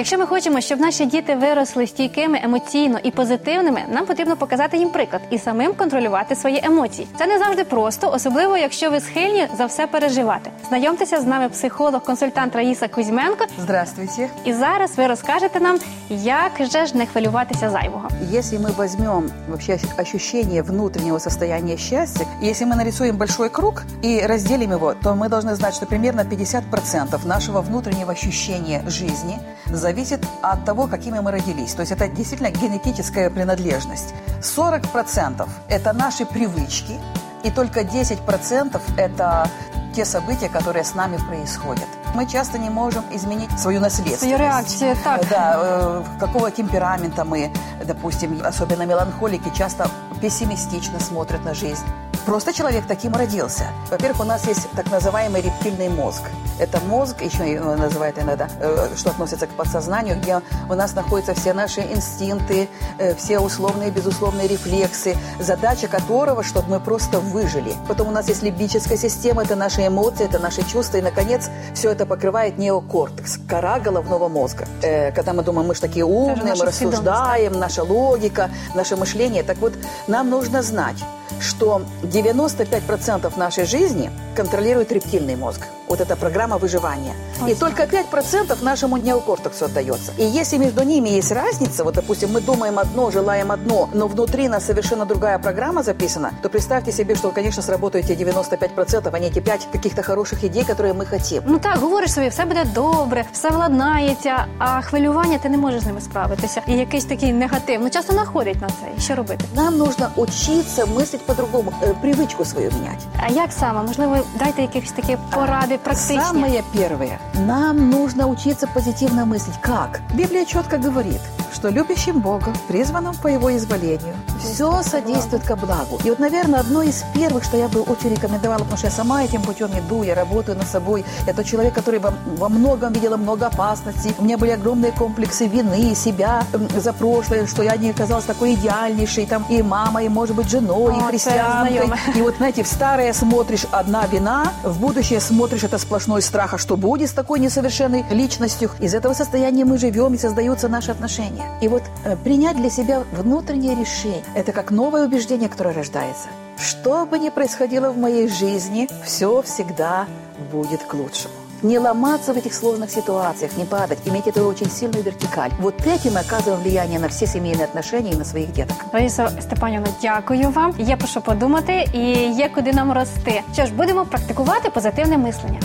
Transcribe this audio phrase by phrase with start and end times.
[0.00, 4.90] Якщо ми хочемо, щоб наші діти виросли стійкими емоційно і позитивними, нам потрібно показати їм
[4.90, 7.08] приклад і самим контролювати свої емоції.
[7.18, 10.50] Це не завжди просто, особливо якщо ви схильні за все переживати.
[10.68, 13.44] Знайомтеся з нами психолог, консультант Раїса Кузьменко.
[13.58, 14.28] Здравствуйте.
[14.44, 18.08] І зараз ви розкажете нам, як же ж не хвилюватися зайвого.
[18.32, 24.26] Если мы возьмем вообще ощущение внутреннего состояния счастья, и если мы нарисуем большой круг и
[24.26, 29.38] разделим его, то мы должны знать, что примерно 50% нашего внутреннего ощущения жизни
[29.85, 31.75] зависит от того, какими мы родились.
[31.75, 34.15] То есть это действительно генетическая принадлежность.
[34.41, 36.99] 40% это наши привычки,
[37.43, 39.47] и только 10% это
[39.95, 42.04] те события, которые с нами происходят.
[42.15, 44.21] Мы часто не можем изменить свою наследственность.
[44.21, 45.27] Свою реакцию, так.
[45.29, 47.51] Да, э, какого темперамента мы,
[47.83, 49.89] допустим, особенно меланхолики, часто
[50.21, 51.83] пессимистично смотрят на жизнь.
[52.25, 53.67] Просто человек таким родился.
[53.91, 56.23] Во-первых, у нас есть так называемый рептильный мозг.
[56.57, 61.53] Это мозг, еще называют иногда, э, что относится к подсознанию, где у нас находятся все
[61.53, 67.75] наши инстинкты, э, все условные и безусловные рефлексы, задача которого, чтобы мы просто выжили.
[67.87, 71.91] Потом у нас есть лимбическая система, это наши эмоции, это наши чувства, и, наконец, все
[71.91, 74.65] это покрывает неокортекс, кора головного мозга.
[74.81, 79.43] Э, Когда мы думаем, мы же такие умные, мы рассуждаем, наша логика, наше мышление.
[79.43, 79.73] Так вот,
[80.07, 80.97] нам нужно знать,
[81.40, 85.60] что 95% нашей жизни контролирует рептильный мозг.
[85.88, 87.14] Вот эта программа выживания.
[87.48, 90.12] И только 5% нашему неокортексу отдается.
[90.18, 94.48] И если между ними есть разница, вот, допустим, мы думаем одно, желаем одно, но внутри
[94.48, 99.30] нас совершенно другая программа записана, то представьте себе, что, конечно, сработают те 95%, а не
[99.30, 101.42] те 5 каких-то хороших идей, которые мы хотим.
[101.46, 105.86] Ну так, говориш собі, все буде добре, все владнається, а хвилювання ти не можеш з
[105.86, 106.62] ними справитися.
[106.66, 107.80] І якийсь такий негатив.
[107.82, 108.86] Ну часто находять на це.
[108.98, 109.44] І що робити?
[109.54, 113.06] Нам нужно учиться мыслить по-другому, э, привычку свою менять.
[113.16, 113.82] А як саме?
[113.82, 116.20] Можливо, дайте якісь такі поради практичні.
[116.20, 117.18] Самое первое.
[117.46, 119.60] Нам нужно учиться позитивно мыслить.
[119.60, 120.00] Как?
[120.14, 121.20] Библия четко говорит,
[121.55, 125.99] что любящим Бога, призванным по Его изволению, все содействует ко благу.
[126.03, 129.23] И вот, наверное, одно из первых, что я бы очень рекомендовала, потому что я сама
[129.23, 131.05] этим путем иду, я работаю над собой.
[131.25, 134.13] Я тот человек, который во, во многом видела много опасностей.
[134.19, 136.43] У меня были огромные комплексы вины, себя
[136.75, 140.93] за прошлое, что я не оказалась такой идеальнейшей, там, и мамой, и, может быть, женой,
[140.93, 141.89] О, и христианкой.
[142.15, 146.57] И вот, знаете, в старое смотришь одна вина, в будущее смотришь это сплошной страх, а
[146.57, 148.69] что будет с такой несовершенной личностью.
[148.79, 153.02] Из этого состояния мы живем и создаются наши отношения И вот э, принять для себя
[153.12, 156.28] внутреннее решение, это как новое убеждение, которое рождается.
[156.58, 160.06] Что бы ни происходило в моей жизни, все всегда
[160.52, 161.34] будет к лучшему.
[161.62, 165.50] Не ломаться в этих сложных ситуациях, не падать, иметь эту очень сильную вертикаль.
[165.60, 168.76] Вот этим мы оказываем влияние на все семейные отношения и на своих деток.
[168.92, 170.74] Раїса Степанівна, дякую вам.
[170.78, 172.00] Є про що подумати і
[172.32, 173.42] є куди нам рости.
[173.52, 175.60] Що ж, будемо практикувати позитивне мислення.